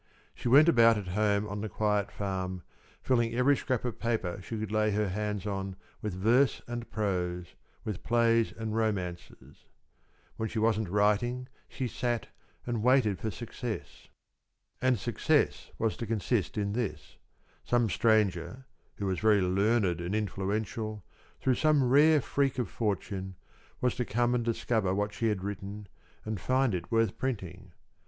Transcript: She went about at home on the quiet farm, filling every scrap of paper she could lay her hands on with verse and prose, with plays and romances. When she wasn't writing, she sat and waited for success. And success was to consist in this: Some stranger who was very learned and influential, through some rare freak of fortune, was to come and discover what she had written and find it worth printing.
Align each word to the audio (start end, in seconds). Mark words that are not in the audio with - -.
She 0.33 0.47
went 0.49 0.67
about 0.67 0.97
at 0.97 1.09
home 1.09 1.47
on 1.47 1.61
the 1.61 1.69
quiet 1.69 2.09
farm, 2.11 2.63
filling 3.03 3.35
every 3.35 3.55
scrap 3.55 3.85
of 3.85 3.99
paper 3.99 4.39
she 4.41 4.57
could 4.57 4.71
lay 4.71 4.89
her 4.89 5.09
hands 5.09 5.45
on 5.45 5.75
with 6.01 6.15
verse 6.15 6.59
and 6.67 6.89
prose, 6.89 7.53
with 7.83 8.01
plays 8.01 8.51
and 8.51 8.75
romances. 8.75 9.65
When 10.37 10.49
she 10.49 10.57
wasn't 10.57 10.89
writing, 10.89 11.49
she 11.69 11.87
sat 11.87 12.29
and 12.65 12.81
waited 12.81 13.19
for 13.19 13.29
success. 13.29 14.07
And 14.81 14.97
success 14.97 15.69
was 15.77 15.95
to 15.97 16.07
consist 16.07 16.57
in 16.57 16.73
this: 16.73 17.17
Some 17.63 17.87
stranger 17.87 18.65
who 18.95 19.05
was 19.05 19.19
very 19.19 19.39
learned 19.39 20.01
and 20.01 20.15
influential, 20.15 21.05
through 21.39 21.53
some 21.53 21.83
rare 21.87 22.21
freak 22.21 22.57
of 22.57 22.69
fortune, 22.71 23.35
was 23.81 23.93
to 23.97 24.05
come 24.05 24.33
and 24.33 24.43
discover 24.43 24.95
what 24.95 25.13
she 25.13 25.27
had 25.27 25.43
written 25.43 25.85
and 26.25 26.41
find 26.41 26.73
it 26.73 26.91
worth 26.91 27.19
printing. 27.19 27.73